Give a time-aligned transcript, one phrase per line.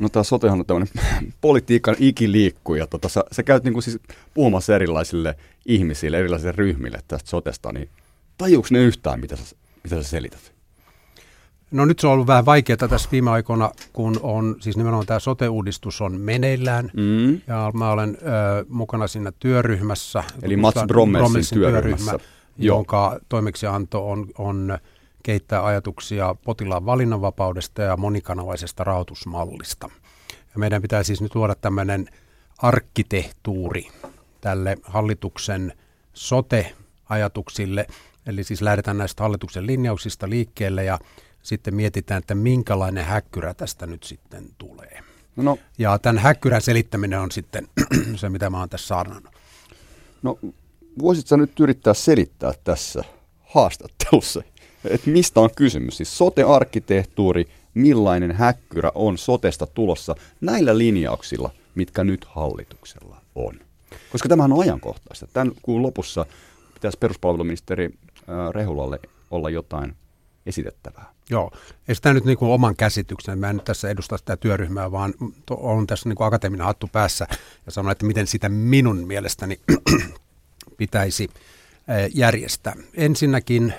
[0.00, 0.88] No tämä sotehan on tämmöinen
[1.40, 2.86] politiikan ikiliikkuja.
[2.86, 3.98] Tota, sä, sä käyt niinku siis
[4.34, 7.88] puhumassa erilaisille ihmisille, erilaisille ryhmille tästä sotesta, niin
[8.38, 10.52] tajuuko ne yhtään, mitä sä, mitä sä selität?
[11.70, 15.20] No nyt se on ollut vähän vaikeaa tässä viime aikoina, kun on, siis nimenomaan tämä
[15.20, 16.90] sote-uudistus on meneillään.
[16.96, 17.32] Mm.
[17.46, 18.24] Ja mä olen ö,
[18.68, 20.24] mukana siinä työryhmässä.
[20.42, 22.10] Eli Mats Brommelsin työryhmässä.
[22.10, 24.78] Työryhmä, jonka toimeksianto on, on
[25.22, 29.90] keittää ajatuksia potilaan valinnanvapaudesta ja monikanavaisesta rahoitusmallista.
[30.30, 32.08] Ja meidän pitää siis nyt luoda tämmöinen
[32.58, 33.88] arkkitehtuuri
[34.40, 35.72] tälle hallituksen
[36.14, 37.86] sote-ajatuksille.
[38.26, 40.98] Eli siis lähdetään näistä hallituksen linjauksista liikkeelle ja
[41.42, 45.02] sitten mietitään, että minkälainen häkkyrä tästä nyt sitten tulee.
[45.36, 45.58] No.
[45.78, 47.68] Ja tämän häkkyrän selittäminen on sitten
[48.16, 49.32] se, mitä mä oon tässä saarnannut.
[50.22, 50.38] No,
[50.98, 53.04] voisitko nyt yrittää selittää tässä
[53.40, 54.42] haastattelussa,
[54.84, 55.96] että mistä on kysymys?
[55.96, 63.60] Siis sote-arkkitehtuuri, millainen häkkyrä on sotesta tulossa näillä linjauksilla, mitkä nyt hallituksella on?
[64.12, 65.26] Koska tämähän on ajankohtaista.
[65.32, 66.26] Tämän kuun lopussa
[66.74, 67.90] pitäisi peruspalveluministeri
[68.52, 69.94] Rehulalle olla jotain
[70.46, 71.04] esitettävää.
[71.30, 71.50] Joo,
[71.92, 73.38] sitä nyt niin kuin oman käsityksen.
[73.38, 75.14] Mä en nyt tässä edusta sitä työryhmää, vaan
[75.50, 77.26] on tässä niin kuin akateeminen hattu päässä
[77.66, 79.60] ja sanon, että miten sitä minun mielestäni
[80.76, 81.28] pitäisi
[82.14, 82.74] järjestää.
[82.94, 83.74] Ensinnäkin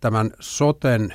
[0.00, 1.14] tämän soten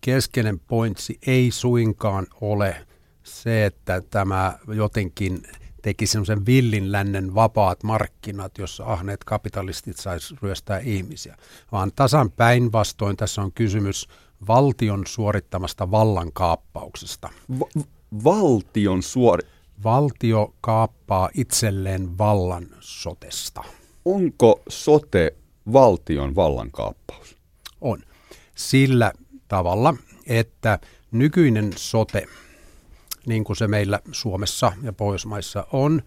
[0.00, 2.86] keskeinen pointsi ei suinkaan ole
[3.22, 5.42] se, että tämä jotenkin
[5.82, 11.36] teki semmoisen villin lännen vapaat markkinat, jossa ahneet kapitalistit sais ryöstää ihmisiä,
[11.72, 14.08] vaan tasan päinvastoin tässä on kysymys
[14.48, 17.28] valtion suorittamasta vallankaappauksesta.
[17.58, 17.82] Va-
[18.24, 19.48] valtion suori...
[19.84, 23.64] Valtio kaappaa itselleen vallan sotesta.
[24.04, 25.34] Onko sote
[25.72, 27.36] valtion vallankaappaus?
[27.80, 27.98] On.
[28.54, 29.12] Sillä
[29.48, 29.94] tavalla,
[30.26, 30.78] että
[31.12, 32.26] nykyinen sote–
[33.26, 36.02] niin kuin se meillä Suomessa ja Pohjoismaissa on,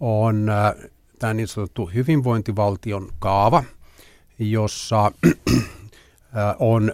[0.00, 3.64] on äh, tämä niin sanottu hyvinvointivaltion kaava,
[4.38, 6.92] jossa äh, on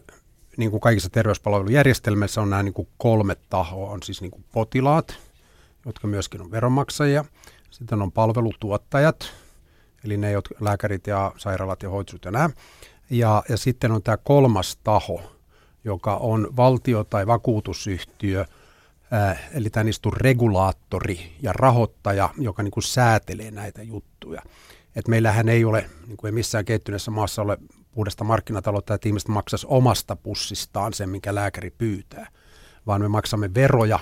[0.56, 3.90] niin kuin kaikissa terveyspalvelujärjestelmissä on nämä niin kuin kolme tahoa.
[3.90, 5.14] On siis niin kuin potilaat,
[5.86, 7.24] jotka myöskin on veronmaksajia.
[7.70, 9.32] Sitten on palvelutuottajat,
[10.04, 12.50] eli ne jotka, lääkärit ja sairaalat ja hoitsut ja nämä.
[13.10, 15.20] Ja, ja sitten on tämä kolmas taho,
[15.84, 18.44] joka on valtio tai vakuutusyhtiö–
[19.52, 24.42] eli tämä istuu regulaattori ja rahoittaja, joka niin kuin säätelee näitä juttuja.
[24.96, 27.58] Et meillähän ei ole, niin kuin ei missään kehittyneessä maassa ole
[27.92, 32.28] puhdasta markkinataloutta, että ihmiset maksaisi omasta pussistaan sen, minkä lääkäri pyytää,
[32.86, 33.98] vaan me maksamme veroja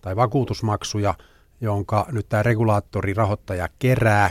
[0.00, 1.14] tai vakuutusmaksuja,
[1.60, 4.30] jonka nyt tämä regulaattori, rahoittaja kerää,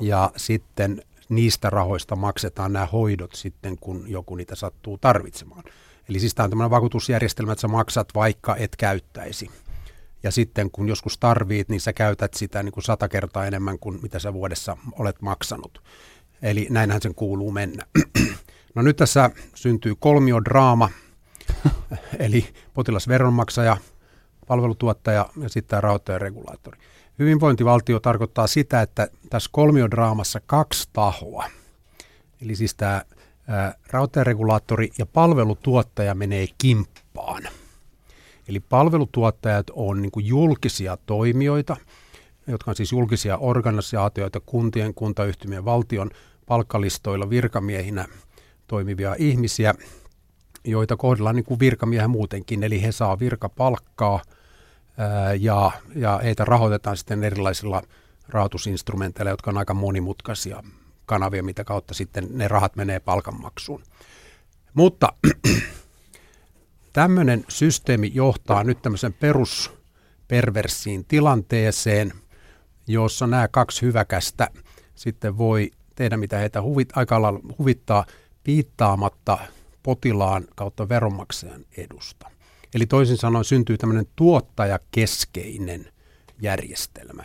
[0.00, 5.64] ja sitten niistä rahoista maksetaan nämä hoidot sitten, kun joku niitä sattuu tarvitsemaan.
[6.08, 9.50] Eli siis tämä on tämmöinen vakuutusjärjestelmä, että sä maksat vaikka et käyttäisi.
[10.22, 13.98] Ja sitten kun joskus tarvit, niin sä käytät sitä niin kuin sata kertaa enemmän kuin
[14.02, 15.82] mitä sä vuodessa olet maksanut.
[16.42, 17.86] Eli näinhän sen kuuluu mennä.
[18.74, 20.90] No nyt tässä syntyy kolmiodraama,
[22.18, 23.76] eli potilasveronmaksaja,
[24.46, 26.78] palvelutuottaja ja sitten tämä rahoittajaregulaattori.
[27.22, 31.44] Hyvinvointivaltio tarkoittaa sitä, että tässä kolmiodraamassa kaksi tahoa,
[32.42, 33.02] eli siis tämä
[33.90, 37.42] rautaregulaattori ja palvelutuottaja menee kimppaan.
[38.48, 41.76] Eli palvelutuottajat on niin julkisia toimijoita,
[42.46, 46.10] jotka on siis julkisia organisaatioita, kuntien, kuntayhtymien, valtion
[46.46, 48.06] palkkalistoilla virkamiehinä
[48.66, 49.74] toimivia ihmisiä,
[50.64, 54.22] joita kohdellaan niin kuin virkamiehen muutenkin, eli he saa virkapalkkaa
[55.40, 57.82] ja, ja heitä rahoitetaan sitten erilaisilla
[58.28, 60.62] rahoitusinstrumenteilla, jotka on aika monimutkaisia
[61.06, 63.82] kanavia, mitä kautta sitten ne rahat menee palkanmaksuun.
[64.74, 65.12] Mutta
[66.92, 72.12] tämmöinen systeemi johtaa nyt tämmöisen perusperversiin tilanteeseen,
[72.86, 74.48] jossa nämä kaksi hyväkästä
[74.94, 78.06] sitten voi tehdä mitä heitä huvit, aika lailla huvittaa
[78.44, 79.38] piittaamatta
[79.82, 82.30] potilaan kautta veronmaksajan edusta.
[82.74, 85.92] Eli toisin sanoen syntyy tämmöinen tuottajakeskeinen
[86.42, 87.22] järjestelmä.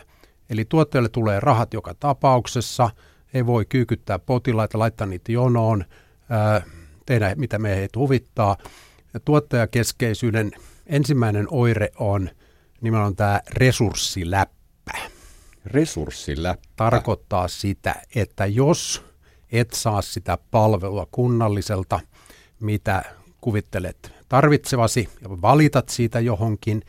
[0.50, 2.90] Eli tuottajalle tulee rahat joka tapauksessa–
[3.34, 5.84] ei voi kyykyttää potilaita, laittaa niitä jonoon,
[6.28, 6.62] ää,
[7.06, 8.56] tehdä mitä meitä huvittaa.
[9.14, 10.52] Ja tuottajakeskeisyyden
[10.86, 12.30] ensimmäinen oire on
[12.80, 14.98] nimenomaan tämä resurssiläppä.
[15.64, 16.68] Resurssiläppä?
[16.76, 19.04] Tarkoittaa sitä, että jos
[19.52, 22.00] et saa sitä palvelua kunnalliselta,
[22.60, 23.02] mitä
[23.40, 26.82] kuvittelet tarvitsevasi ja valitat siitä johonkin,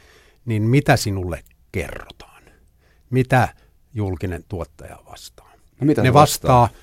[0.46, 2.44] niin mitä sinulle kerrotaan?
[3.10, 3.48] Mitä
[3.94, 5.52] julkinen tuottaja vastaa?
[5.82, 6.62] No mitä ne vastaa?
[6.62, 6.80] vastaa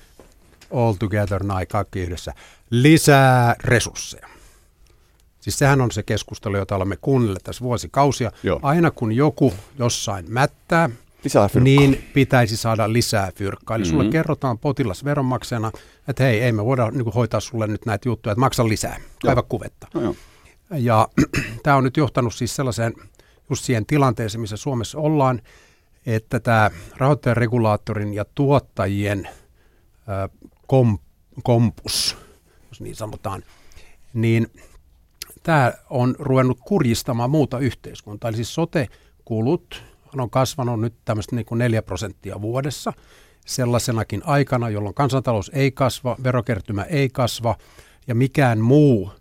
[0.73, 2.33] all together, näin kaikki yhdessä,
[2.69, 4.27] lisää resursseja.
[5.39, 8.31] Siis sehän on se keskustelu, jota olemme kuunnelleet tässä vuosikausia.
[8.43, 8.59] Joo.
[8.63, 10.89] Aina kun joku jossain mättää,
[11.23, 11.63] Lisää fyrkkaa.
[11.63, 13.77] niin pitäisi saada lisää fyrkkaa.
[13.77, 14.11] Eli sulle Mhm.
[14.11, 15.71] kerrotaan potilas veronmaksajana,
[16.07, 19.41] että hei, ei me voida niin hoitaa sulle nyt näitä juttuja, että maksa lisää, kaiva
[19.41, 19.87] kuvetta.
[19.93, 20.15] No joo.
[20.71, 21.07] Ja
[21.63, 22.93] tämä on nyt johtanut siis sellaiseen
[23.49, 25.41] just siihen tilanteeseen, missä Suomessa ollaan,
[26.05, 30.97] että tämä rahoittajan regulaattorin ja tuottajien ö, kom,
[31.43, 32.17] kompus,
[32.69, 33.43] jos niin sanotaan,
[34.13, 34.47] niin
[35.43, 38.29] tämä on ruvennut kurjistamaan muuta yhteiskuntaa.
[38.29, 39.83] Eli siis sote-kulut
[40.17, 42.93] on kasvanut nyt tämmöistä niin kuin 4 prosenttia vuodessa
[43.45, 47.55] sellaisenakin aikana, jolloin kansantalous ei kasva, verokertymä ei kasva
[48.07, 49.11] ja mikään muu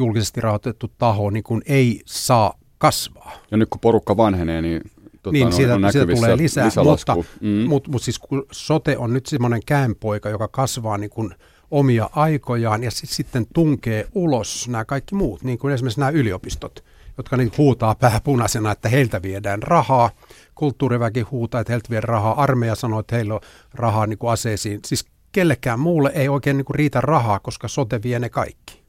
[0.00, 3.32] julkisesti rahoitettu taho niin kuin ei saa kasvaa.
[3.50, 4.80] Ja nyt kun porukka vanhenee, niin,
[5.22, 7.12] tota, niin, on, siitä, on siitä tulee lisää, lisälasku.
[7.14, 7.48] mutta, Mm.
[7.68, 11.34] mut, mut siis kun sote on nyt semmoinen käänpoika, joka kasvaa niin kuin
[11.70, 16.84] omia aikojaan ja sit, sitten tunkee ulos nämä kaikki muut, niin kuin esimerkiksi nämä yliopistot,
[17.16, 20.10] jotka niin huutaa pääpunaisena, että heiltä viedään rahaa.
[20.54, 22.42] Kulttuuriväki huutaa, että heiltä viedään rahaa.
[22.42, 23.40] Armeija sanoo, että heillä on
[23.74, 24.80] rahaa niin kuin aseisiin.
[24.86, 28.79] Siis kellekään muulle ei oikein niin kuin riitä rahaa, koska sote vie ne kaikki.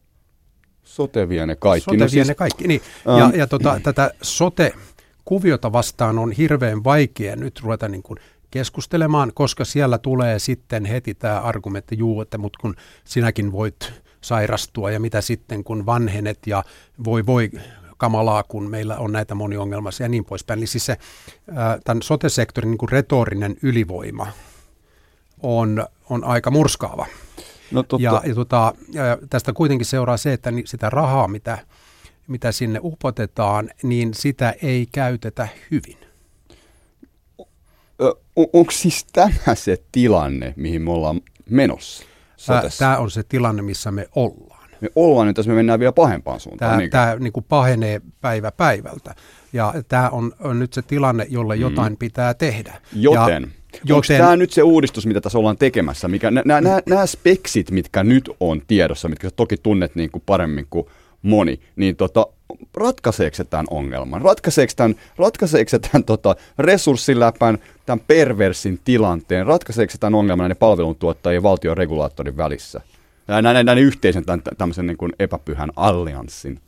[0.92, 1.86] Sote vie ne kaikki.
[1.86, 2.68] Sote no vie siis, ne kaikki.
[2.68, 2.82] Niin.
[3.10, 3.18] Ähm.
[3.18, 8.20] Ja, ja tota, tätä sote-kuviota vastaan on hirveän vaikea nyt ruveta niin kuin
[8.52, 14.92] keskustelemaan, koska siellä tulee sitten heti tämä argumentti, juu, että mut kun sinäkin voit sairastua
[14.92, 16.64] ja mitä sitten kun vanhenet ja
[17.04, 17.52] voi voi
[17.98, 20.58] kamalaa, kun meillä on näitä moniongelmaisia ja niin poispäin.
[20.58, 20.98] Eli siis se
[21.56, 24.28] ää, tämän sote-sektorin niin kuin retorinen ylivoima
[25.44, 27.06] on, on aika murskaava.
[27.72, 31.58] No, totta, Ja, ja, tota, ja tästä kuitenkin seuraa se, että sitä rahaa, mitä,
[32.28, 35.98] mitä sinne upotetaan, niin sitä ei käytetä hyvin.
[38.36, 42.04] onko siis tämä se tilanne, mihin me ollaan menossa
[42.38, 42.80] sotessa?
[42.80, 44.51] Tämä on se tilanne, missä me ollaan.
[44.82, 46.70] Me ollaan nyt, tässä me mennään vielä pahempaan suuntaan.
[46.70, 46.98] Tämä, niinkö?
[46.98, 49.16] tämä niin kuin pahenee päivä päivältä.
[49.54, 51.62] Ja tämä on, on nyt se tilanne, jolle Mm.
[51.62, 52.74] jotain pitää tehdä.
[52.94, 53.52] Joten,
[53.86, 56.08] ja, onko tämä nyt se uudistus, mitä tässä ollaan tekemässä?
[56.08, 56.32] Mikä,
[56.86, 60.86] nämä speksit, mitkä nyt on tiedossa, mitkä sä toki tunnet niin kuin paremmin kuin
[61.22, 62.28] moni, niin tota,
[62.74, 64.22] ratkaiseeko se tämän ongelman?
[64.22, 69.46] Ratkaiseeko tämän, ratkaiseeko se tämän tota, resurssiläpän, tämän perversin tilanteen?
[69.46, 72.82] Ratkaiseeko se tämän ongelman näiden palveluntuottajien ja valtion regulaattorin välissä?
[73.28, 76.60] Näiden, näiden yhteisen tämän, tämmöisen niin kuin epäpyhän allianssin.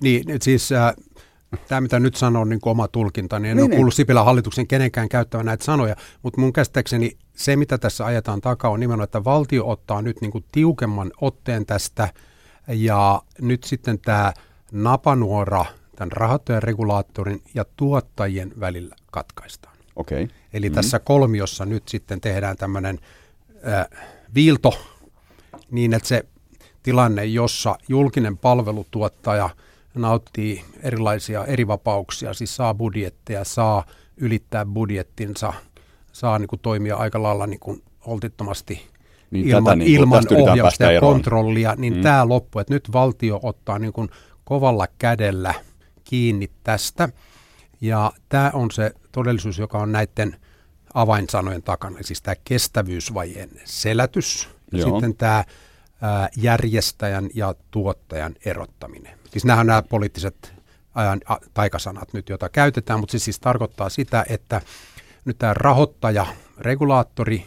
[0.00, 0.94] Niin, nyt siis äh,
[1.68, 3.76] tämä mitä nyt sanon on niin kuin oma tulkinta, niin en Niin, ole niin.
[3.76, 8.70] kuullut Sipilän hallituksen kenenkään käyttävän näitä sanoja, mutta mun käsittääkseni se, mitä tässä ajetaan takaa,
[8.70, 12.08] on nimenomaan, että valtio ottaa nyt niin kuin tiukemman otteen tästä,
[12.68, 14.32] ja nyt sitten tämä
[14.72, 15.64] napanuora
[15.96, 19.76] tämän rahoittajan regulaattorin ja tuottajien välillä katkaistaan.
[19.96, 20.24] Okei.
[20.24, 20.36] Okay.
[20.52, 20.74] Eli mm.
[20.74, 22.98] tässä kolmiossa nyt sitten tehdään tämmöinen
[23.68, 23.86] äh,
[24.34, 24.78] viilto
[25.70, 26.24] niin, että se
[26.82, 29.50] tilanne, jossa julkinen palvelutuottaja
[29.94, 33.84] nauttii erilaisia erivapauksia, siis saa budjetteja, saa
[34.16, 35.52] ylittää budjettinsa,
[36.12, 38.82] saa niin kuin toimia aika lailla niin kuin holtittomasti
[39.30, 41.12] Niin ilman, tätä niin kuin- ilman ohjausta ja eroon.
[41.14, 42.02] kontrollia, niin mm.
[42.02, 44.08] tämä loppuu, että nyt valtio ottaa niin kuin
[44.44, 45.54] kovalla kädellä
[46.04, 47.08] kiinni tästä.
[47.80, 50.36] Ja tämä on se todellisuus, joka on näiden
[50.94, 55.00] avainsanojen takana, siis tämä kestävyysvajeen selätys ja Joo.
[55.00, 55.44] sitten tämä
[56.02, 59.18] ää, järjestäjän ja tuottajan erottaminen.
[59.30, 60.54] Siis nämä on nämä poliittiset
[60.94, 64.60] ajan a, taikasanat nyt, joita käytetään, mutta se siis tarkoittaa sitä, että
[65.24, 66.26] nyt tämä rahoittaja,
[66.58, 67.44] regulaattori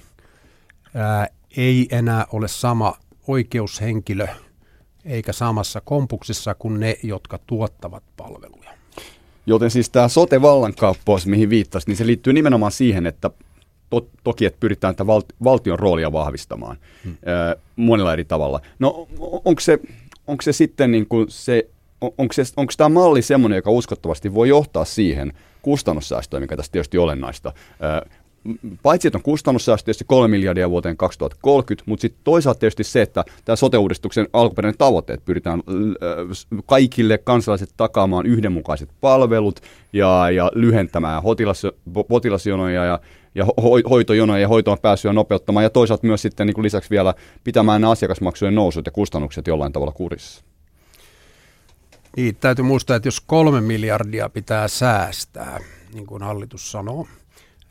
[0.93, 1.27] ää,
[1.57, 4.27] ei enää ole sama oikeushenkilö
[5.05, 8.69] eikä samassa kompuksessa kuin ne, jotka tuottavat palveluja.
[9.45, 13.29] Joten siis tämä sote-vallankaappaus, mihin viittasit, niin se liittyy nimenomaan siihen, että
[13.89, 17.17] to, toki, että pyritään tätä val, valtion roolia vahvistamaan hmm.
[17.51, 18.61] ö, monella eri tavalla.
[18.79, 19.07] No
[19.45, 19.79] onko se,
[20.27, 21.69] onko se sitten niin kuin se,
[22.01, 26.71] on- onko, se, onko tämä malli semmoinen, joka uskottavasti voi johtaa siihen kustannussäästöön, mikä tässä
[26.71, 27.53] tietysti olennaista.
[28.03, 28.09] Ö,
[28.83, 33.25] Paitsi, että on kustannussäästö tietysti 3 miljardia vuoteen 2030, mutta sitten toisaalta tietysti se, että
[33.45, 35.63] tämä sote-uudistuksen alkuperäinen tavoite, että pyritään
[36.33, 39.59] s- kaikille kansalaiset takaamaan yhdenmukaiset palvelut
[39.93, 42.99] ja, ja lyhentämään hotilas, po- potilasjonoja ja,
[43.35, 47.13] ja ho- hoitojonoja ja hoitoon pääsyä nopeuttamaan ja toisaalta myös sitten niin kuin lisäksi vielä
[47.43, 50.43] pitämään nämä asiakasmaksujen nousut ja kustannukset jollain tavalla kurissa.
[52.17, 55.59] Niin, täytyy muistaa, että jos kolme miljardia pitää säästää,
[55.93, 57.07] niin kuin hallitus sanoo,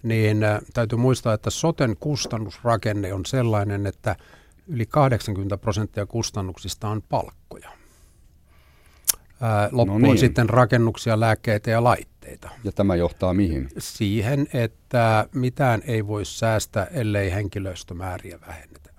[0.03, 4.17] niin äh, täytyy muistaa, että soten kustannusrakenne on sellainen, että
[4.69, 7.79] yli 80 prosenttia kustannuksista on palkkoja.
[9.73, 10.19] Loppu No on niin.
[10.19, 12.49] sitten rakennuksia, lääkkeitä ja laitteita.
[12.65, 13.69] Ja tämä johtaa mihin?
[13.79, 18.91] Siihen, että mitään ei voi säästää, ellei henkilöstömääriä vähennetä.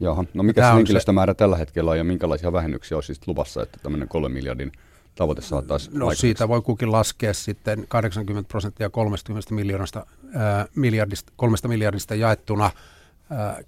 [0.00, 1.36] Jaha, no mikä se henkilöstömäärä se...
[1.36, 4.72] tällä hetkellä on ja minkälaisia vähennyksiä olisi siis luvassa, että tämmöinen kolme miljardin
[5.14, 10.06] tavoite saataisiin No siitä voi kukin laskea sitten 80 prosenttia 30 miljoonasta,
[10.36, 12.72] äh, miljardista, kolmesta miljardista jaettuna äh,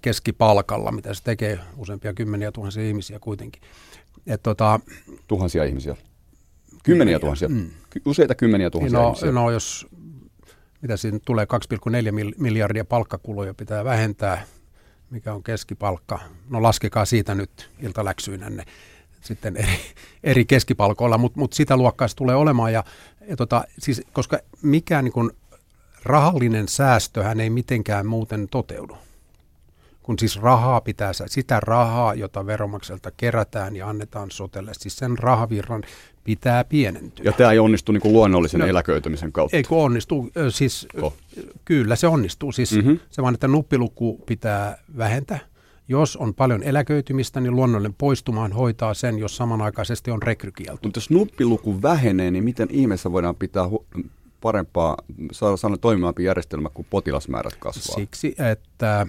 [0.01, 3.61] keskipalkalla, mitä se tekee useampia kymmeniä tuhansia ihmisiä kuitenkin.
[4.27, 4.79] Et tota,
[5.27, 5.95] tuhansia ihmisiä?
[6.83, 7.49] Kymmeniä tuhansia?
[7.49, 7.69] Mm.
[8.05, 9.31] Useita kymmeniä tuhansia no, ihmisiä?
[9.31, 9.87] No jos,
[10.81, 11.47] mitä siinä tulee,
[11.89, 14.45] 2,4 miljardia palkkakuluja pitää vähentää,
[15.09, 16.19] mikä on keskipalkka.
[16.49, 18.63] No laskekaa siitä nyt iltaläksyinänne
[19.27, 19.79] sitten eri,
[20.23, 22.73] eri keskipalkoilla, mutta mut sitä luokkaa se tulee olemaan.
[22.73, 22.83] Ja,
[23.27, 25.31] ja tota, siis, koska mikään niin
[26.03, 28.97] rahallinen säästöhän ei mitenkään muuten toteudu
[30.07, 35.83] kun siis rahaa pitää, sitä rahaa, jota veromakselta kerätään ja annetaan sotelle, siis sen rahavirran
[36.23, 37.25] pitää pienentyä.
[37.25, 39.57] Ja tämä ei onnistu niin kuin luonnollisen no, eläköitymisen kautta?
[39.57, 40.29] Eikö onnistu?
[40.49, 41.13] Siis, oh.
[41.65, 42.51] Kyllä se onnistuu.
[42.51, 42.99] Siis mm-hmm.
[43.09, 45.39] Se vaan, että nuppiluku pitää vähentää.
[45.89, 50.79] Jos on paljon eläköitymistä, niin luonnollinen poistumaan hoitaa sen, jos samanaikaisesti on rekrykielto.
[50.83, 54.03] Mutta jos nuppiluku vähenee, niin miten ihmeessä voidaan pitää hu-
[54.41, 54.97] parempaa,
[55.31, 57.95] saada, saada toimivampi järjestelmä, kun potilasmäärät kasvaa?
[57.95, 59.07] Siksi, että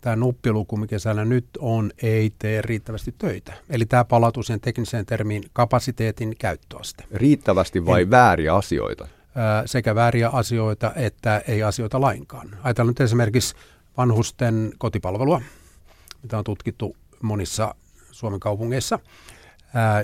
[0.00, 3.52] tämä nuppiluku, mikä siellä nyt on, ei tee riittävästi töitä.
[3.70, 7.04] Eli tämä palautuu siihen tekniseen termiin kapasiteetin käyttöaste.
[7.12, 9.08] Riittävästi vai en, vääriä asioita?
[9.66, 12.48] Sekä vääriä asioita että ei asioita lainkaan.
[12.62, 13.54] Ajatellaan nyt esimerkiksi
[13.96, 15.40] vanhusten kotipalvelua,
[16.22, 17.74] mitä on tutkittu monissa
[18.10, 18.98] Suomen kaupungeissa,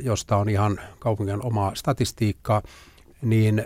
[0.02, 2.62] josta on ihan kaupungin omaa statistiikkaa,
[3.22, 3.64] niin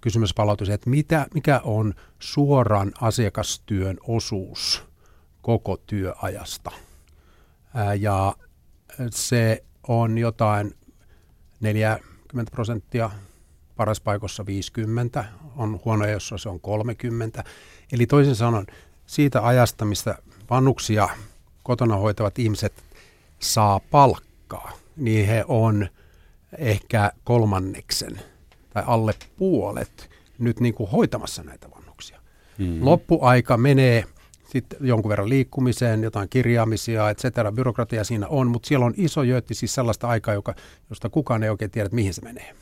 [0.00, 4.82] kysymys palautuisi, että mitä, mikä on suoran asiakastyön osuus–
[5.42, 6.70] koko työajasta.
[7.98, 8.34] Ja
[9.10, 10.74] se on jotain
[11.60, 13.10] 40 prosenttia,
[13.76, 15.24] paras paikossa 50,
[15.56, 17.44] on huono, jossa se on 30.
[17.92, 18.66] Eli toisin sanoen
[19.06, 20.18] siitä ajasta, mistä
[20.50, 21.08] vanhuksia
[21.70, 22.72] kotona hoitavat ihmiset
[23.38, 25.88] saa palkkaa, niin he on
[26.58, 28.20] ehkä kolmanneksen
[28.70, 32.20] tai alle puolet nyt niin kuin hoitamassa näitä vanhuksia.
[32.58, 32.84] Mm-hmm.
[32.84, 34.04] Loppuaika menee
[34.48, 39.22] sitten jonkun verran liikkumiseen, jotain kirjaamisia, et cetera, byrokratia siinä on, mutta siellä on iso
[39.22, 40.54] jöötti siis sellaista aikaa, joka,
[40.88, 42.54] josta kukaan ei oikein tiedä, mihin se menee.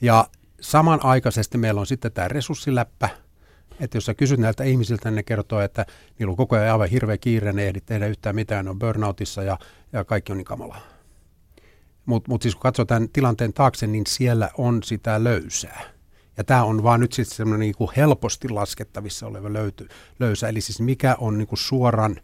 [0.00, 0.28] Ja
[0.60, 3.08] samanaikaisesti meillä on sitten tämä resurssiläppä,
[3.80, 5.86] että jos sä kysyt näiltä ihmisiltä, niin ne kertoo, että
[6.18, 9.42] niillä on koko ajan aivan hirveä kiire, ne ehdi tehdä yhtään mitään, ne on burnoutissa
[9.42, 9.58] ja,
[9.92, 10.80] ja kaikki on niin kamalaa.
[12.06, 15.82] Mutta mut siis kun katsotaan tilanteen taakse, niin siellä on sitä löysää.
[16.36, 19.88] Ja tämä on vaan nyt sitten semmoinen niin helposti laskettavissa oleva löyty,
[20.18, 20.48] löysä.
[20.48, 22.16] Eli siis mikä on niin kuin suoran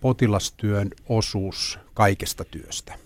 [0.00, 3.05] potilastyön osuus kaikesta työstä.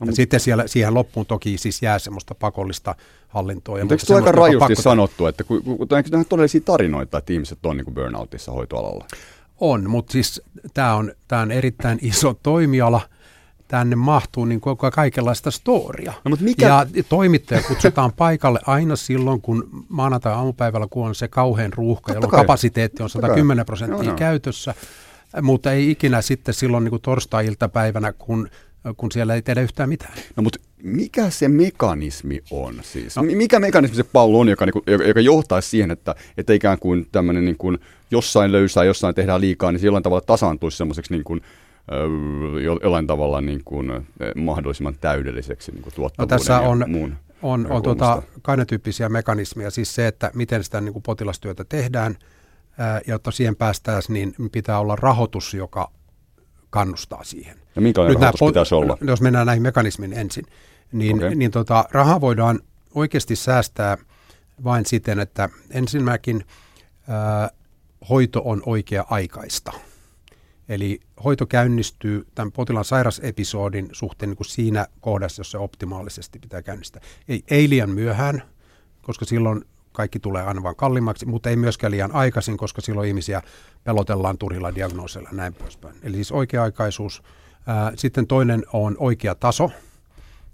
[0.00, 2.94] No, ja sitten siellä, siihen loppuun toki siis jää semmoista pakollista
[3.28, 3.78] hallintoa.
[3.78, 4.82] Mutta eikö aika rajusti pakko...
[4.82, 9.06] sanottu, että kun, kun, eikö nämä todellisia tarinoita, että ihmiset on niin kuin burnoutissa hoitoalalla?
[9.60, 10.42] On, mutta siis
[10.74, 13.00] tämä on, tää on erittäin iso toimiala–
[13.68, 16.12] tänne mahtuu niin koko kaikenlaista storia.
[16.24, 16.66] No, mutta mikä...
[16.66, 22.40] Ja toimittaja kutsutaan paikalle aina silloin, kun maanantai-aamupäivällä, kun on se kauhean ruuhka, jolloin kai.
[22.40, 24.16] kapasiteetti on 110 prosenttia no, no.
[24.16, 24.74] käytössä,
[25.42, 28.48] mutta ei ikinä sitten silloin niin torstai-iltapäivänä, kun
[28.96, 30.12] kun siellä ei tehdä yhtään mitään.
[30.36, 33.16] No mutta mikä se mekanismi on siis?
[33.16, 33.22] No.
[33.22, 37.44] Mikä mekanismi se pallo on, joka, joka, joka johtaa siihen, että, että ikään kuin tämmöinen
[37.44, 37.78] niin kuin
[38.10, 41.40] jossain löysää, jossain tehdään liikaa, niin se jollain tavalla tasaantuisi semmoiseksi niin kuin
[42.82, 47.66] jollain tavalla niin kuin mahdollisimman täydelliseksi niin kuin tuottavuuden no, tässä on, ja muun on,
[47.70, 52.16] on tuota, kainetyyppisiä mekanismeja, siis se, että miten sitä niin kuin potilastyötä tehdään,
[52.78, 55.90] ää, jotta siihen päästäisiin, niin pitää olla rahoitus, joka
[56.70, 57.65] kannustaa siihen.
[57.76, 58.98] Ja minkälainen Nyt rahoitus nämä, pitäisi olla?
[59.00, 60.44] Jos mennään näihin mekanismin ensin,
[60.92, 61.34] niin, okay.
[61.34, 62.60] niin tota, raha voidaan
[62.94, 63.96] oikeasti säästää
[64.64, 66.44] vain siten, että ensinnäkin
[67.08, 67.50] ää,
[68.08, 69.72] hoito on oikea-aikaista.
[70.68, 77.02] Eli hoito käynnistyy tämän potilaan sairasepisodin suhteen niin kuin siinä kohdassa, jossa optimaalisesti pitää käynnistää.
[77.28, 78.42] Ei, ei liian myöhään,
[79.02, 83.42] koska silloin kaikki tulee aina vain kalliimmaksi, mutta ei myöskään liian aikaisin, koska silloin ihmisiä
[83.84, 85.94] pelotellaan turhilla diagnooseilla ja näin poispäin.
[86.02, 87.22] Eli siis oikea-aikaisuus.
[87.96, 89.70] Sitten toinen on oikea taso,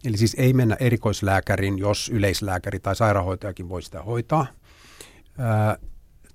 [0.05, 4.47] eli siis ei mennä erikoislääkärin, jos yleislääkäri tai sairaanhoitajakin voi sitä hoitaa.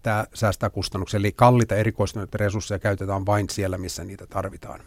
[0.03, 4.79] Tämä säästää kustannuksia, eli kalliita erikoistuneita resursseja käytetään vain siellä, missä niitä tarvitaan.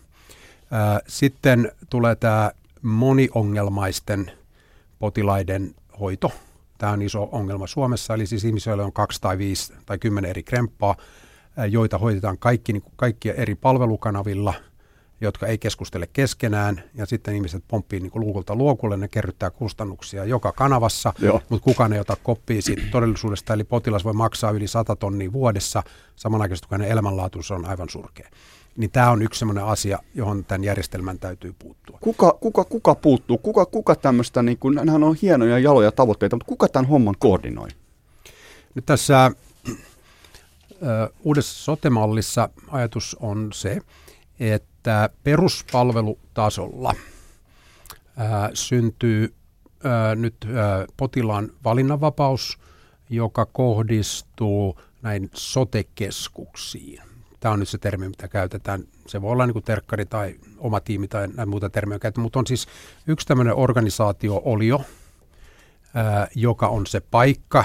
[1.07, 2.51] Sitten tulee tämä
[2.83, 4.33] moniongelmaisten
[4.99, 6.33] potilaiden hoito.
[6.79, 10.43] Tämä on iso ongelma Suomessa, eli siis ihmisillä on kaksi tai viisi tai kymmenen eri
[10.43, 10.97] kremppaa,
[11.71, 14.55] joita hoitetaan kaikki, niin kaikkia eri palvelukanavilla–
[15.21, 20.53] jotka ei keskustele keskenään, ja sitten ihmiset pomppii niin luukulta luokulle, ne kerryttää kustannuksia joka
[20.53, 21.41] kanavassa, Joo.
[21.49, 25.83] mutta kukaan ei ota koppia siitä todellisuudesta, eli potilas voi maksaa yli 100 tonnia vuodessa,
[26.17, 28.29] samanaikaisesti kun hänen elämänlaatunsa on aivan surkea.
[28.77, 31.99] niin tämä on yksi sellainen asia, johon tämän järjestelmän täytyy puuttua.
[32.01, 33.39] Kuka, kuka, kuka puuttuu?
[33.39, 37.69] Kuka, kuka tämmöistä, niin kuin, nämä on hienoja jaloja tavoitteita, mutta kuka tämän homman koordinoi?
[38.75, 39.33] Nyt tässä äh,
[41.25, 43.81] uudessa sotemallissa ajatus on se,
[44.41, 46.95] että peruspalvelutasolla
[48.21, 49.35] äh, syntyy
[49.87, 52.59] äh, nyt äh, potilaan valinnanvapaus,
[53.11, 57.03] joka kohdistuu näin sotekeskuksiin.
[57.41, 58.85] Tämä on nyt se termi, mitä käytetään.
[59.07, 62.39] Se voi olla niin kuin terkkari tai oma tiimi tai näin muuta termiä käytetään, mutta
[62.39, 62.67] on siis
[63.07, 64.81] yksi tämmöinen organisaatio-olio,
[65.95, 67.65] ää, joka on se paikka,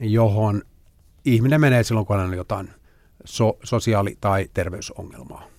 [0.00, 0.62] johon
[1.24, 2.70] ihminen menee silloin, kun on jotain
[3.24, 5.52] so- sosiaali- tai terveysongelmaa.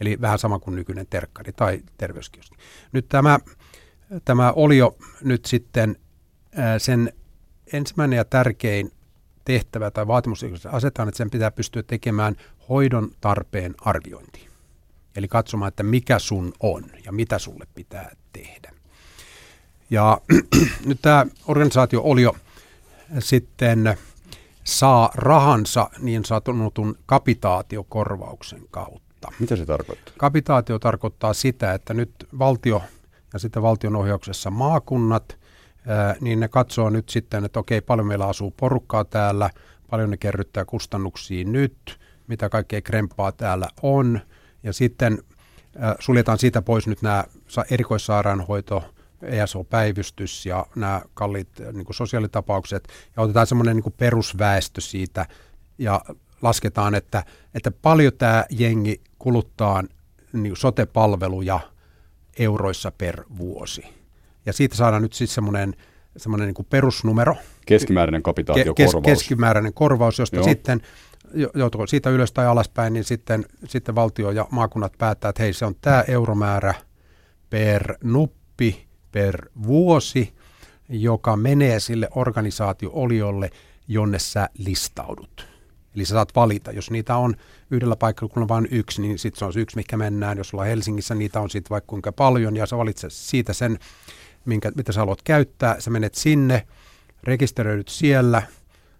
[0.00, 2.56] Eli vähän sama kuin nykyinen terkkari tai terveyskioski.
[2.92, 3.38] Nyt tämä,
[4.24, 5.96] tämä olio nyt sitten
[6.78, 7.12] sen
[7.72, 8.92] ensimmäinen ja tärkein
[9.44, 12.36] tehtävä tai vaatimus, joka asetetaan, että sen pitää pystyä tekemään
[12.68, 14.48] hoidon tarpeen arviointi.
[15.16, 18.72] Eli katsomaan, että mikä sun on ja mitä sulle pitää tehdä.
[19.90, 20.20] Ja
[20.86, 22.36] nyt tämä organisaatio Olio
[23.18, 23.98] sitten
[24.64, 29.09] saa rahansa niin sanotun kapitaatiokorvauksen kautta.
[29.38, 30.14] Mitä se tarkoittaa?
[30.18, 32.82] Kapitaatio tarkoittaa sitä, että nyt valtio
[33.32, 35.38] ja sitten valtion ohjauksessa maakunnat,
[36.20, 39.50] niin ne katsoo nyt sitten, että okei, paljon meillä asuu porukkaa täällä,
[39.90, 44.20] paljon ne kerryttää kustannuksia nyt, mitä kaikkea krempaa täällä on.
[44.62, 45.18] Ja sitten
[45.98, 47.24] suljetaan siitä pois nyt nämä
[47.70, 48.84] erikoissairaanhoito,
[49.22, 55.26] ESO-päivystys ja nämä kalliit niin kuin sosiaalitapaukset ja otetaan semmoinen niin perusväestö siitä
[55.78, 56.00] ja
[56.42, 57.24] lasketaan, että,
[57.54, 59.84] että paljon tämä jengi kuluttaa
[60.32, 61.60] niin sote-palveluja
[62.38, 63.82] euroissa per vuosi.
[64.46, 65.74] Ja siitä saadaan nyt siis semmoinen,
[66.16, 67.36] semmoinen niin perusnumero.
[67.66, 69.04] Keskimääräinen kapitaatiokorvaus.
[69.04, 70.44] Kes, keskimääräinen korvaus, josta Joo.
[70.44, 70.80] sitten
[71.54, 75.64] joutuuko siitä ylös tai alaspäin, niin sitten, sitten valtio ja maakunnat päättää, että hei se
[75.64, 76.74] on tämä euromäärä
[77.50, 80.32] per nuppi per vuosi,
[80.88, 83.50] joka menee sille organisaatio-oliolle,
[83.88, 85.49] jonne sä listaudut.
[85.94, 87.34] Eli sä saat valita, jos niitä on
[87.70, 90.38] yhdellä paikalla vain yksi, niin sitten se on se yksi, mikä mennään.
[90.38, 93.78] Jos ollaan Helsingissä, niitä on sitten vaikka kuinka paljon, ja sä valitset siitä sen,
[94.44, 95.80] minkä, mitä sä haluat käyttää.
[95.80, 96.66] Sä menet sinne,
[97.22, 98.42] rekisteröidyt siellä,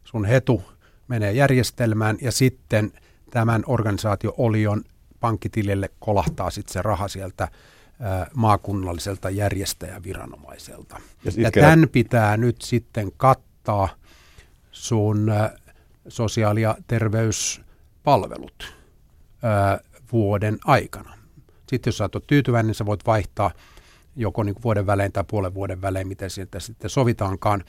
[0.04, 0.62] sun hetu
[1.08, 2.92] menee järjestelmään ja sitten
[3.30, 4.84] tämän organisaatio Olion
[5.20, 7.48] pankkitilille kolahtaa sitten se raha sieltä
[8.34, 11.00] maakunnalliselta järjestäjäviranomaiselta.
[11.24, 13.88] Ja, ja tämän pitää nyt sitten kattaa
[14.70, 15.32] sun
[16.08, 18.74] sosiaali- ja terveyspalvelut
[20.12, 21.18] vuoden aikana.
[21.68, 23.50] Sitten jos sä oot tyytyväinen, niin sä voit vaihtaa
[24.16, 27.64] joko niin kuin vuoden välein tai puolen vuoden välein, miten siitä sitten sovitaankaan.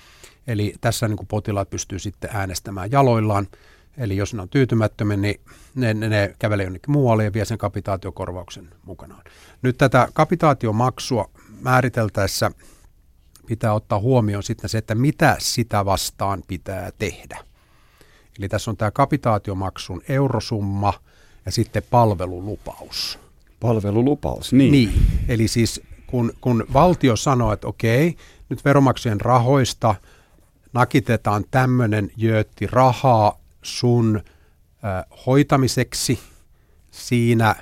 [0.48, 3.48] Eli tässä niin kuin potilaat pystyy sitten äänestämään jaloillaan.
[3.98, 5.42] Eli jos ne on tyytymättömiä, niin
[5.76, 9.24] ne, ne, ne kävelee jonnekin muualle ja vie sen kapitaatiokorvauksen mukanaan.
[9.62, 11.30] Nyt tätä kapitaatiomaksua
[11.62, 12.52] määriteltäessä
[13.46, 17.51] pitää ottaa huomioon sitten se, että mitä sitä vastaan pitää tehdä.
[18.40, 20.94] Eli tässä on tämä kapitaatiomaksun eurosumma
[21.46, 23.20] ja sitten palvelulupaus.
[23.60, 24.72] Palvelulupaus, niin.
[24.72, 24.94] Niin,
[25.28, 28.16] eli siis kun, kun valtio sanoo, että okei,
[28.50, 29.96] nyt veromaksujen rahoista
[30.74, 34.22] nakitetaan tämmöinen jöötti rahaa sun
[34.86, 36.20] äh, hoitamiseksi
[36.92, 37.56] siinä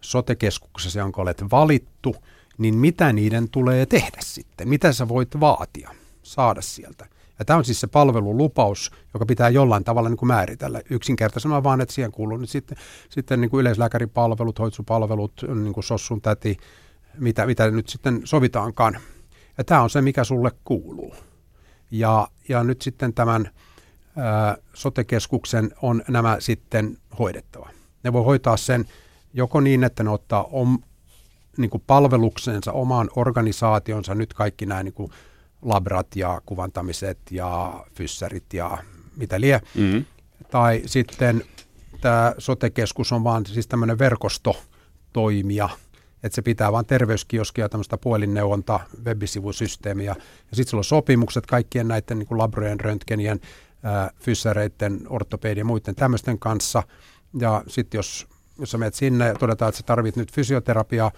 [0.00, 2.16] sotekeskuksessa, jonka olet valittu,
[2.58, 4.68] niin mitä niiden tulee tehdä sitten?
[4.68, 5.90] Mitä sä voit vaatia,
[6.22, 7.06] saada sieltä?
[7.42, 10.80] Ja tämä on siis se palvelulupaus, joka pitää jollain tavalla niin kuin määritellä.
[10.90, 12.78] Yksinkertaisena vaan, että siihen kuuluu nyt sitten,
[13.08, 16.56] sitten niin kuin yleislääkäripalvelut, hoitsupalvelut, niin kuin sossun täti,
[17.18, 18.98] mitä, mitä nyt sitten sovitaankaan.
[19.58, 21.14] Ja tämä on se, mikä sulle kuuluu.
[21.90, 23.50] Ja, ja nyt sitten tämän
[24.16, 27.68] ää, sotekeskuksen on nämä sitten hoidettava.
[28.02, 28.84] Ne voi hoitaa sen
[29.34, 30.78] joko niin, että ne ottaa om,
[31.56, 35.12] niin kuin palveluksensa, omaan organisaationsa, nyt kaikki nämä niin kuin
[35.62, 38.78] labrat ja kuvantamiset ja fyssärit ja
[39.16, 39.60] mitä lie.
[39.74, 40.04] Mm-hmm.
[40.50, 41.44] Tai sitten
[42.00, 45.68] tämä sotekeskus on vaan siis tämmöinen verkostotoimija,
[46.22, 50.16] että se pitää vain terveyskioskia, tämmöistä puhelinneuvonta, webisivusysteemiä.
[50.50, 53.40] Ja sitten sulla on sopimukset kaikkien näiden niin kuin labrojen, röntgenien,
[54.20, 56.82] fyssäreiden, ortopedien ja muiden tämmöisten kanssa.
[57.40, 58.26] Ja sitten jos,
[58.58, 61.10] jos sä menet sinne ja todetaan, että sä tarvit nyt fysioterapiaa,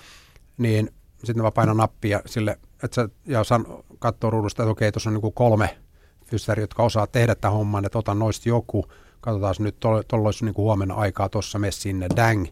[0.59, 0.90] niin
[1.24, 3.66] sitten vaan paina nappia sille, että sä, ja san,
[3.99, 5.79] katsoo ruudusta, että okei, tuossa on niin kolme
[6.27, 8.87] fyssäriä, jotka osaa tehdä tämän homman, että otan noista joku,
[9.20, 12.47] katsotaan nyt, tuolla olisi niin huomenna aikaa tuossa, me sinne, dang.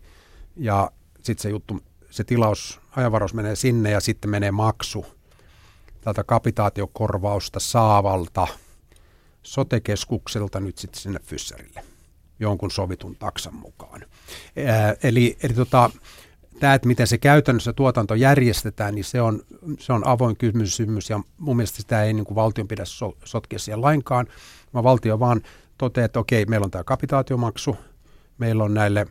[0.56, 0.90] Ja
[1.22, 5.06] sitten se juttu se tilaus, ajanvaraus menee sinne ja sitten menee maksu
[6.00, 8.46] tältä kapitaatiokorvausta saavalta
[9.42, 11.84] sotekeskukselta nyt sitten sinne Fyssärille.
[12.40, 14.04] jonkun sovitun taksan mukaan.
[14.66, 15.90] Ää, eli eli tota,
[16.62, 19.42] tämä, että miten se käytännössä tuotanto järjestetään, niin se on,
[19.78, 23.58] se on avoin kysymys ja mun mielestä sitä ei niin kuin valtion pidä so, sotkea
[23.58, 24.26] siihen lainkaan,
[24.74, 25.40] vaan valtio vaan
[25.78, 27.76] toteaa, että okei, meillä on tämä kapitaatiomaksu,
[28.38, 29.06] meillä on näille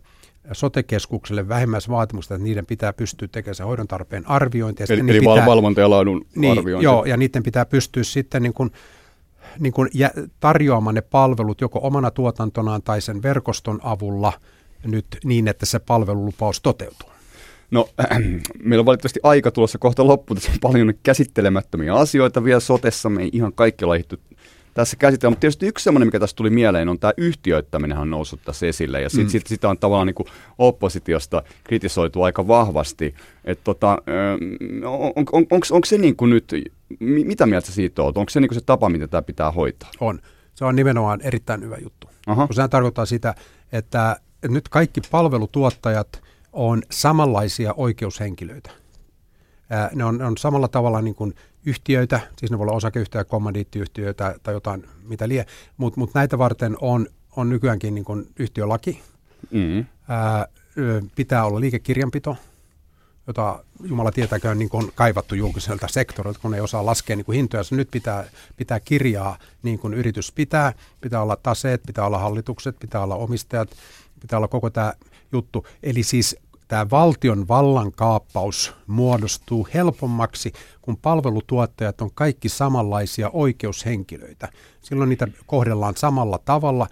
[0.52, 4.84] sotekeskukselle vähimmäisvaatimukset, että niiden pitää pystyä tekemään se hoidon tarpeen arviointi.
[4.90, 6.86] Eli, eli pitää, valvonta ja laadun niin, arviointi.
[6.86, 8.72] Joo, ja niiden pitää pystyä sitten niin kuin,
[9.60, 9.90] niin kuin
[10.40, 14.34] tarjoamaan ne palvelut joko omana tuotantonaan tai sen verkoston avulla
[14.86, 17.12] nyt niin, että se palvelulupaus toteutuu.
[17.72, 18.18] No, äh,
[18.64, 20.38] meillä on valitettavasti aika tulossa kohta loppuun.
[20.38, 23.10] Tässä on paljon käsittelemättömiä asioita vielä sotessa.
[23.10, 23.96] Me ei ihan kaikki olla
[24.74, 28.40] tässä käsitellä, mutta tietysti yksi semmoinen, mikä tässä tuli mieleen, on tämä yhtiöittäminen on noussut
[28.46, 29.30] tässä esille, ja sit, mm.
[29.30, 33.16] sit, sitä on tavallaan niin kuin oppositiosta kritisoitu aika vahvasti.
[33.46, 33.98] Että tota,
[34.86, 36.56] on, on, on, onko se niin kuin nyt,
[37.00, 38.08] mitä mieltä siitä on?
[38.08, 39.90] Onko se niin kuin se tapa, miten tämä pitää hoitaa?
[40.00, 40.20] On.
[40.54, 42.10] Se on nimenomaan erittäin hyvä juttu.
[42.28, 42.48] Aha.
[42.48, 43.36] Kun sehän tarkoittaa sitä,
[43.72, 46.22] että nyt kaikki palvelutuottajat–
[46.54, 48.70] on samanlaisia oikeushenkilöitä.
[49.96, 51.36] Ne on, on samalla tavalla niin kuin
[51.66, 55.46] yhtiöitä, siis ne voi olla osakeyhtiöitä, kommandiittiyhtiöitä tai jotain mitä lie,
[55.78, 59.02] mutta mut näitä varten on, on nykyäänkin niin kuin yhtiölaki.
[59.52, 59.86] Mm.
[60.08, 60.48] Ää,
[61.16, 62.38] pitää olla liikekirjanpito,
[63.28, 67.36] jota Jumala tietääkö niin kuin on kaivattu julkiselta sektorilta, kun ei osaa laskea niin kuin
[67.36, 67.64] hintoja.
[67.64, 68.26] Se nyt pitää,
[68.58, 70.74] pitää kirjaa niin kuin yritys pitää.
[71.02, 73.70] Pitää olla taseet, pitää olla hallitukset, pitää olla omistajat,
[74.20, 74.94] pitää olla koko tämä
[75.32, 75.68] juttu.
[75.84, 76.36] Eli siis
[76.68, 84.50] tämä valtion vallankaappaus muodostuu helpommaksi, kun palvelutuottajat on kaikki samanlaisia oikeushenkilöitä.
[84.82, 86.88] Silloin niitä kohdellaan samalla tavalla.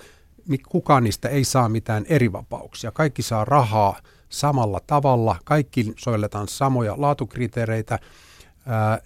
[0.70, 2.92] Kukaan niistä ei saa mitään erivapauksia.
[2.92, 4.00] Kaikki saa rahaa
[4.30, 5.36] samalla tavalla.
[5.44, 8.00] Kaikki sovelletaan samoja laatukriteereitä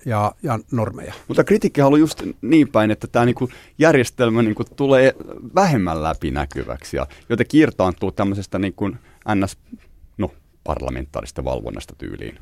[0.05, 1.13] ja, ja normeja.
[1.27, 5.15] Mutta kritiikki on just niin päin, että tämä niinku järjestelmä niinku tulee
[5.55, 8.91] vähemmän läpinäkyväksi ja jotenkin irtaantuu tämmöisestä niinku
[9.35, 9.57] ns.
[10.17, 10.31] No,
[10.63, 12.39] parlamentaarista valvonnasta tyyliin.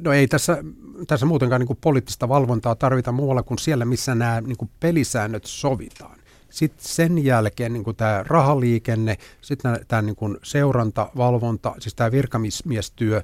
[0.00, 0.64] No ei tässä,
[1.06, 6.18] tässä muutenkaan niin poliittista valvontaa tarvita muualla kuin siellä, missä nämä niin pelisäännöt sovitaan.
[6.50, 13.22] Sitten sen jälkeen niin tämä rahaliikenne, sitten tämä niin seuranta, valvonta, siis tämä virkamiestyö,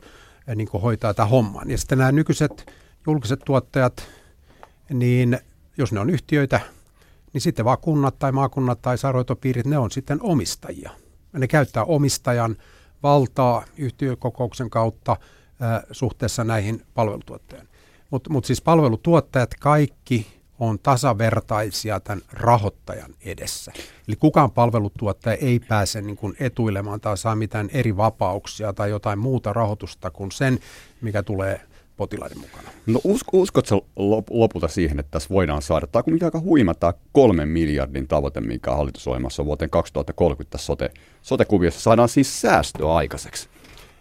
[0.55, 1.71] niin hoitaa tämän homman.
[1.71, 2.73] Ja sitten nämä nykyiset
[3.07, 4.09] julkiset tuottajat,
[4.93, 5.39] niin
[5.79, 6.61] jos ne on yhtiöitä,
[7.33, 10.91] niin sitten vaan kunnat tai maakunnat tai sairaanhoitopiirit, ne on sitten omistajia.
[11.37, 12.57] Ne käyttää omistajan
[13.03, 15.17] valtaa yhtiökokouksen kautta
[15.61, 17.69] ää, suhteessa näihin palvelutuottajiin.
[18.11, 20.27] Mutta mut siis palvelutuottajat kaikki
[20.59, 23.73] on tasavertaisia tämän rahoittajan edessä.
[24.09, 29.53] Eli kukaan palvelutuottaja ei pääse niin etuilemaan tai saa mitään eri vapauksia tai jotain muuta
[29.53, 30.59] rahoitusta kuin sen,
[31.01, 31.61] mikä tulee
[31.97, 32.69] potilaiden mukana.
[32.87, 33.87] No usko, uskotko
[34.31, 38.71] lopulta siihen, että tässä voidaan saada, tämä on aika huima tämä kolmen miljardin tavoite, mikä
[38.71, 40.91] hallitusohjelmassa on vuoteen 2030 sote,
[41.23, 43.49] sote-kuviossa, saadaan siis säästöä aikaiseksi.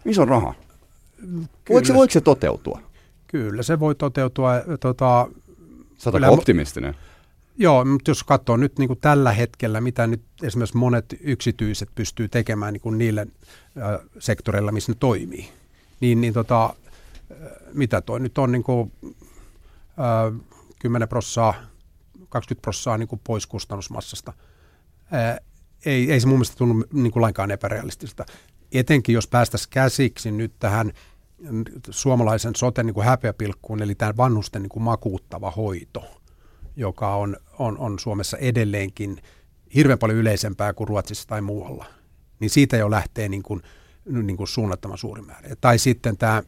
[0.04, 0.54] Missä on raha?
[1.68, 2.80] Voiko se, voiko se toteutua?
[3.26, 4.52] Kyllä se voi toteutua.
[4.80, 5.28] Tota,
[5.98, 6.94] Satako optimistinen?
[7.58, 12.28] Joo, mutta jos katsoo nyt niin kuin tällä hetkellä, mitä nyt esimerkiksi monet yksityiset pystyy
[12.28, 15.48] tekemään niin kuin niillä äh, sektoreilla, missä ne toimii,
[16.00, 16.74] niin, niin tota,
[17.72, 20.40] mitä toi nyt on niin kuin, äh,
[20.78, 21.54] 10 prossaa,
[22.28, 24.32] 20 prossaa niin kuin pois kustannusmassasta.
[25.14, 25.38] Äh,
[25.86, 28.24] ei, ei se mun mielestä tunnu niin kuin lainkaan epärealistista.
[28.72, 30.92] Etenkin jos päästäisiin käsiksi nyt tähän
[31.90, 36.04] suomalaisen soten niin kuin häpeäpilkkuun, eli tämä vanhusten niin kuin makuuttava hoito,
[36.76, 39.22] joka on, on, on Suomessa edelleenkin
[39.74, 41.84] hirveän paljon yleisempää kuin Ruotsissa tai muualla.
[42.40, 43.62] Niin siitä jo lähtee niin kuin,
[44.22, 45.48] niin kuin suunnattoman suuri määrä.
[45.60, 46.42] Tai sitten tämä,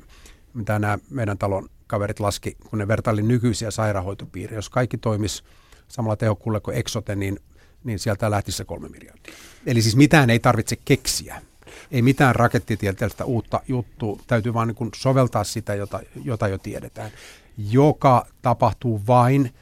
[0.54, 4.58] mitä nämä meidän talon kaverit laski, kun ne vertaili nykyisiä sairaanhoitopiiriä.
[4.58, 5.42] Jos kaikki toimisi
[5.88, 7.40] samalla tehokkuudella kuin Exote, niin,
[7.84, 9.34] niin sieltä lähtisi se kolme miljardia.
[9.66, 11.42] Eli siis mitään ei tarvitse keksiä
[11.90, 17.10] ei mitään rakettitieteellistä uutta juttua, täytyy vaan niin soveltaa sitä, jota, jota jo tiedetään,
[17.58, 19.54] joka tapahtuu vain,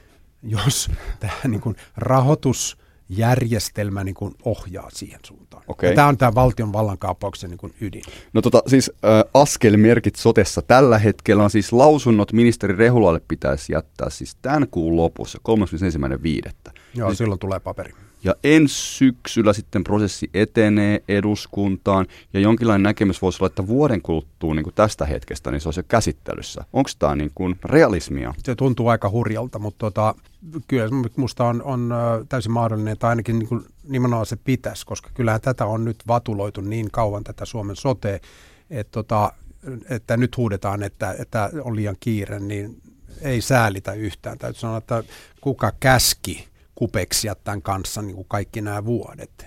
[0.42, 1.77] jos tämä niin kuin
[3.11, 5.62] rahoitusjärjestelmä niin kuin ohjaa siihen suuntaan.
[5.69, 5.95] Okay.
[5.95, 8.03] tämä on tämä valtion vallankaappauksen niin kuin ydin.
[8.33, 14.11] No tota, siis äh, askelmerkit sotessa tällä hetkellä on siis lausunnot ministeri Rehulalle pitäisi jättää
[14.11, 16.73] siis tämän kuun lopussa, 31.5.
[16.95, 17.92] Joo, siis, silloin tulee paperi.
[18.26, 24.54] Ja ensi syksyllä sitten prosessi etenee eduskuntaan ja jonkinlainen näkemys voisi olla, että vuoden kuluttua
[24.54, 26.64] niin kuin tästä hetkestä niin se olisi jo käsittelyssä.
[26.72, 28.34] Onko tämä niin kuin realismia?
[28.38, 30.14] Se tuntuu aika hurjalta, mutta tota,
[30.68, 31.94] kyllä minusta on, on
[32.28, 36.60] täysin mahdollinen, tai ainakin niin kuin nimenomaan se pitäisi, koska kyllähän tätä on nyt vatuloitu
[36.60, 38.20] niin kauan tätä Suomen sote,
[38.70, 39.32] että, tota,
[39.90, 42.82] että nyt huudetaan, että, että on liian kiire, niin
[43.20, 44.38] ei säälitä yhtään.
[44.38, 45.02] Täytyy sanoa, että
[45.40, 49.46] kuka käski kupeksia tämän kanssa niin kuin kaikki nämä vuodet.